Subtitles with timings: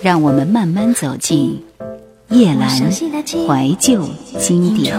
[0.00, 1.58] 让我们慢慢走进
[2.30, 2.70] 叶兰
[3.48, 4.08] 怀旧
[4.38, 4.94] 经典。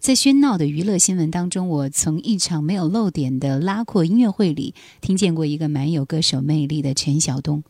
[0.00, 7.62] 在喧闹的娱乐新闻当中，我从一场没有露点的拉阔音乐会里听见过一个蛮有歌手魅力的陈晓东。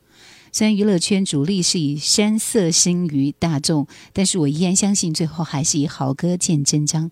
[0.52, 7.10] 虽然娱乐圈主力是以山色深于大众，但是我依然相信最后还是以好歌见真章。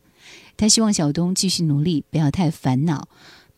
[0.56, 3.08] 他希望小东继续努力，不要太烦恼。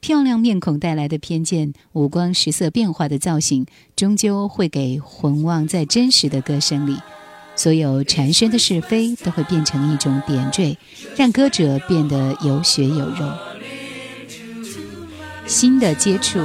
[0.00, 6.96] 漂亮面孔带来的偏见，五光十色变化的造型，终究会给魂忘在真实的歌声里。
[7.56, 10.76] 所有缠身的是非，都会变成一种点缀，
[11.16, 13.32] 让歌者变得有血有肉。
[15.46, 16.40] 新的接触。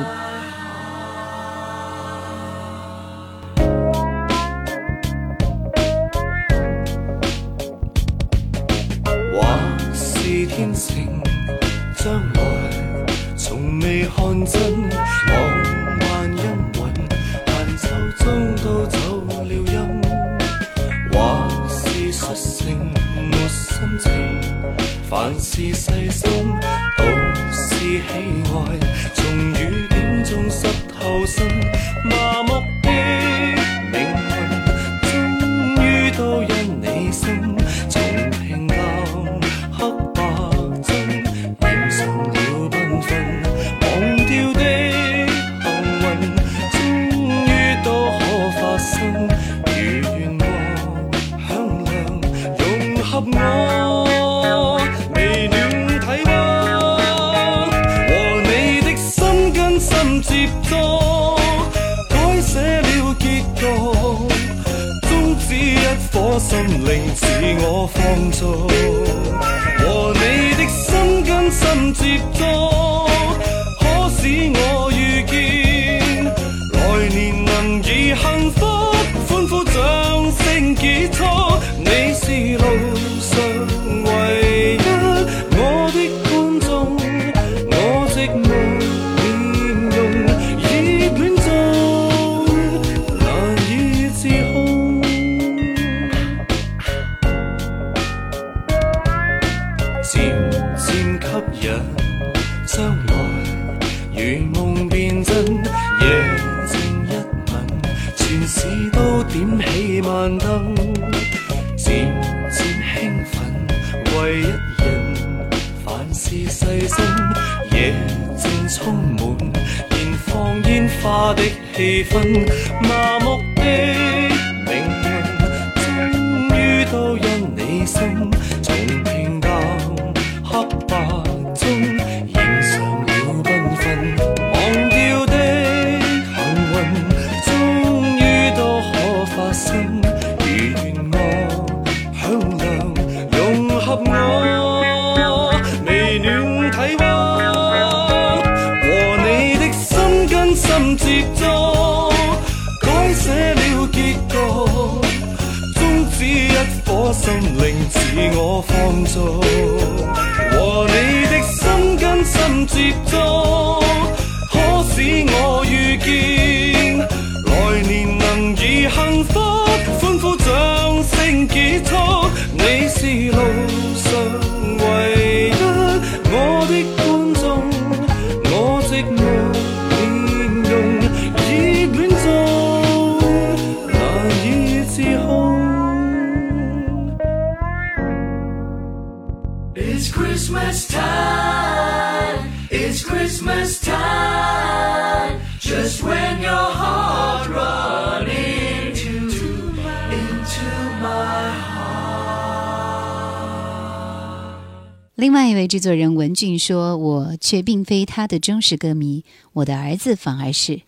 [205.21, 209.23] 另外一位制作人文俊说：“我却并非他的忠实歌迷，
[209.53, 210.81] 我的儿子反而是。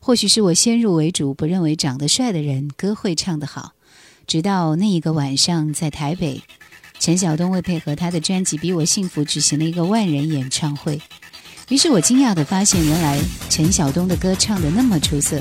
[0.00, 3.74] 或许是我先入为主，不认为长得帅的人歌会唱得好。
[4.26, 6.42] 直到那一个晚上，在台北，
[6.98, 11.00] 陈晓东为配合他的专辑《比我幸福》举行了一个万人演唱会。
[11.68, 15.40] 于是我惊讶地发现，原来陈晓东的歌唱的那么出色。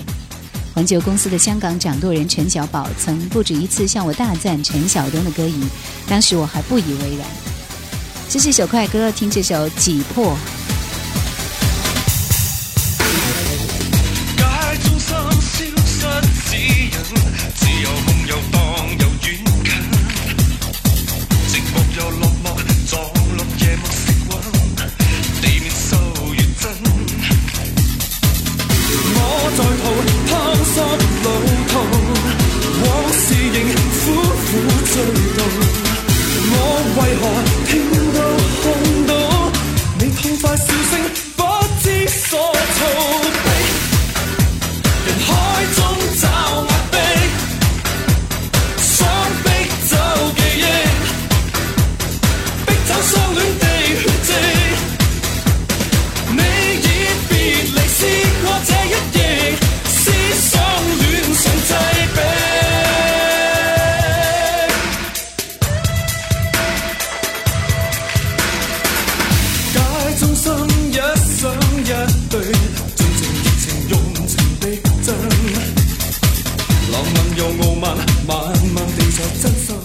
[0.75, 5.65] 环球公司的香港掌舵人陈小宝曾不止一次向我大赞陈晓东的歌艺，
[6.07, 7.25] 当时我还不以为然。”
[8.27, 10.31] 这是一首快歌，听这首《挤破》。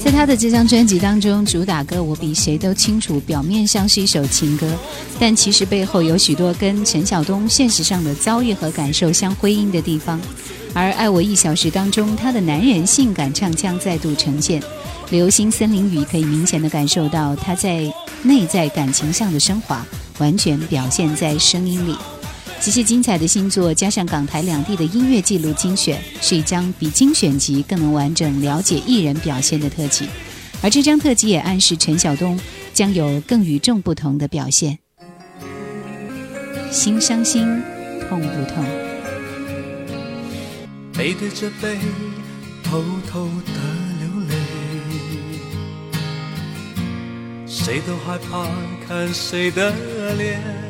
[0.04, 3.20] 在他的这张专辑当中，主打歌我比谁都清楚。
[3.26, 4.66] 表面上是一首情歌，
[5.18, 10.20] 但其实背后有许多跟陈晓东现实上的遭遇和感受相辉映的地方。
[10.72, 14.60] 而《爱我一小时》当中，他的男人性感唱腔再度呈现，
[15.10, 17.90] 《流星森林雨》可以明显的感受到他在
[18.22, 19.84] 内在感情上的升华，
[20.18, 21.94] 完全表现在声音里。
[22.60, 30.06] 极其精彩的新作，加上港台两地的音乐记录精选，是一张比精选集更能完整了解艺人表现的特辑。
[30.60, 32.38] 而这张特辑也暗示陈晓东
[32.74, 34.78] 将有更与众不同的表现。
[36.70, 37.48] 心伤心，
[38.10, 38.62] 痛不痛？
[40.92, 41.78] 背对着背，
[42.62, 43.58] 偷偷的
[44.00, 44.36] 流泪，
[47.46, 48.46] 谁都害怕
[48.86, 49.72] 看谁的
[50.18, 50.69] 脸。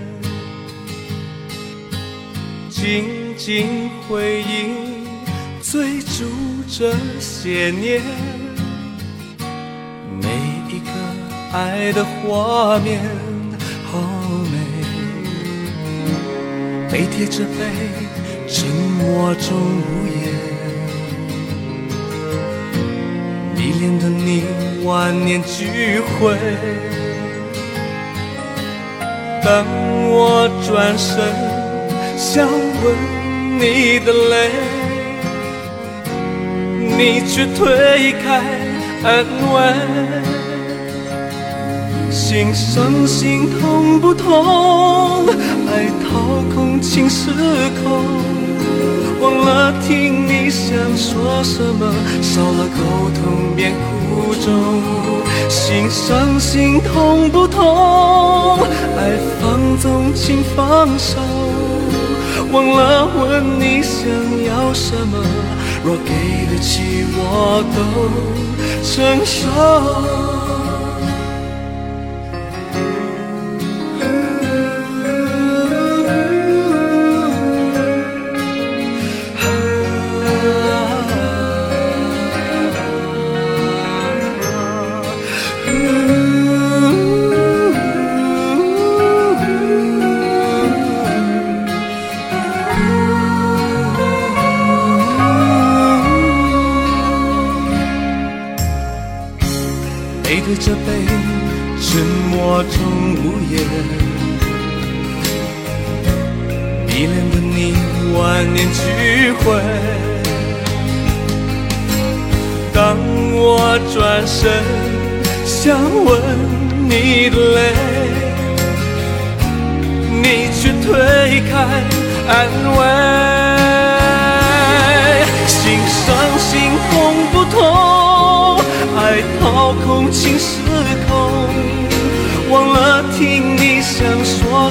[2.82, 5.04] 静静回忆，
[5.62, 6.24] 追逐
[6.66, 8.00] 这些年，
[10.18, 10.28] 每
[10.70, 12.98] 一个爱的画面，
[13.84, 14.00] 好
[14.46, 14.64] 美。
[16.90, 17.70] 背贴着背，
[18.48, 20.34] 沉默中无言，
[23.56, 24.42] 迷恋的你
[24.86, 26.30] 万念俱灰。
[29.44, 29.66] 当
[30.08, 31.59] 我转身。
[32.20, 32.94] 想吻
[33.58, 34.50] 你的泪，
[36.98, 38.42] 你却推开
[39.02, 39.24] 安
[39.54, 39.74] 慰。
[42.12, 45.26] 心伤心痛不痛？
[45.66, 47.30] 爱掏空情失
[47.82, 48.04] 控。
[49.22, 51.90] 忘了听你想说什么，
[52.20, 54.82] 少了沟通变苦衷。
[55.48, 58.58] 心伤心痛不痛？
[58.98, 61.39] 爱放纵情放手。
[62.52, 64.08] 忘了问你想
[64.44, 65.18] 要什么，
[65.84, 68.10] 若给得起，我都
[68.82, 70.59] 承受。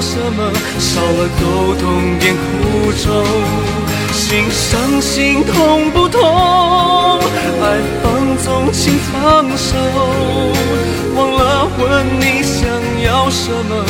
[0.00, 3.24] 什么少了沟通，变苦衷，
[4.12, 6.24] 心伤心痛不痛？
[7.20, 9.74] 爱放纵，请放手。
[11.14, 12.66] 忘了问你想
[13.04, 13.84] 要什么？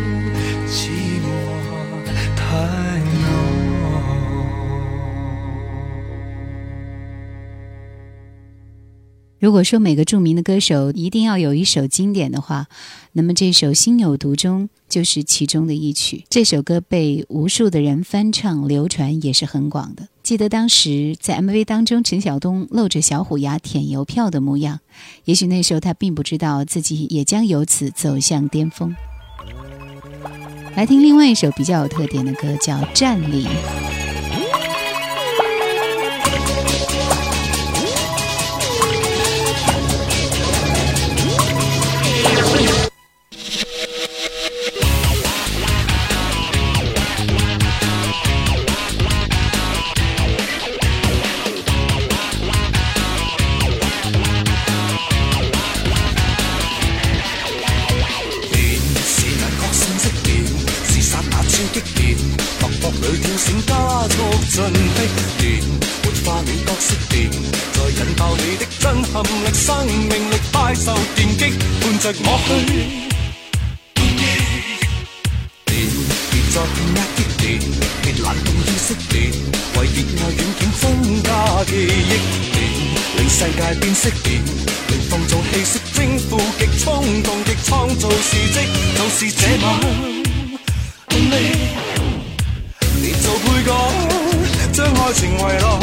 [9.46, 12.66] 如果说每个著名的歌手一定要有一首经典的话，
[13.12, 16.24] 那么这首《心有独钟》就是其中的一曲。
[16.28, 20.08] 这首歌被无数的人翻唱，流传也是很广的。
[20.24, 24.80] 记得当时在 MV 当中，陈晓东露着小虎牙舔邮票的模样，
[25.26, 28.96] 也许那时候他并不知道自己也将由此走向巅峰。
[30.74, 33.44] 来听另外一首比较有特点的歌，叫《站立》。
[85.56, 88.60] 其實征服極衝動，極創造事蹟，
[88.94, 89.80] 就是這晚
[91.08, 91.48] 你，
[93.00, 93.72] 你做配角，
[94.74, 95.80] 將愛情遺落，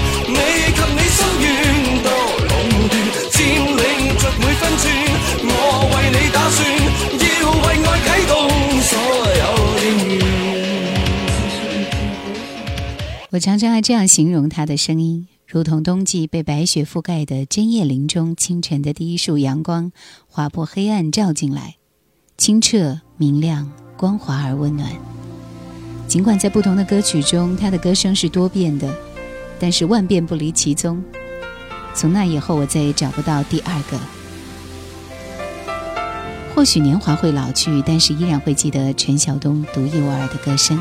[13.32, 19.90] 我常常爱这样形容他的声音，如同冬季被白雪覆盖的针叶林中，清晨的第一束阳光
[20.26, 21.76] 划破黑暗照进来，
[22.36, 24.86] 清澈明亮、光滑而温暖。
[26.06, 28.94] 尽管在不同的歌曲中，他的歌声是多变的，
[29.58, 31.02] 但是万变不离其宗。
[31.94, 33.98] 从那以后，我再也找不到第二个。
[36.54, 40.78] 或许年华会老去，但是依然会记得陈晓东独一无二的歌声。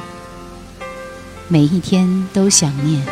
[1.51, 3.05] 每一天都想念。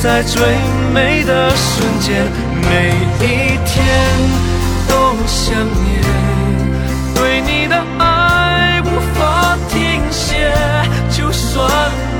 [0.02, 0.42] 在最
[0.94, 2.24] 美的瞬间，
[2.70, 2.88] 每
[3.22, 4.30] 一天
[4.88, 6.00] 都想念。
[7.14, 10.50] 对你的爱无法停歇，
[11.10, 11.70] 就算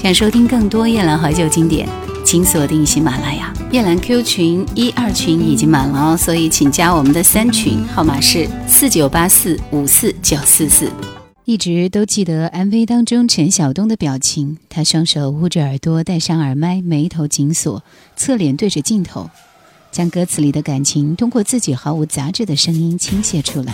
[0.06, 1.89] 想收听更多《夜阑怀旧》经典，
[2.24, 10.91] 请锁定喜马拉雅夜阑 Q 群一二群已经满了哦，所以请加我们的三群，号码是四九八四五四九四四。
[11.46, 17.84] 一直都记得 MV 当中陈晓东的表情，他双手捂着耳朵戴上耳麦，眉头紧锁，
[18.15, 19.28] 侧脸对着镜头，
[19.91, 23.74] 将歌词里的感情通过自己毫无杂质的声音倾泻出来。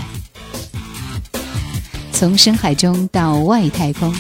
[2.14, 4.14] 从深海中到外太空。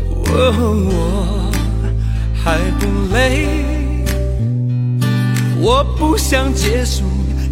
[0.09, 1.51] 我
[2.43, 3.47] 还不累，
[5.59, 7.03] 我不想结束，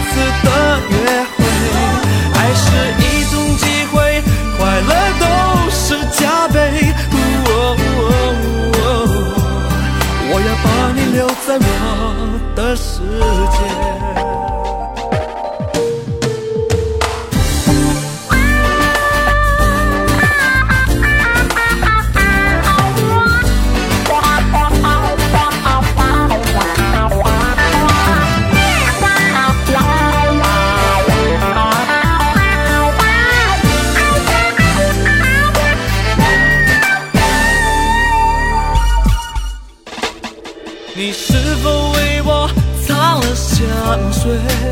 [44.10, 44.67] 相随。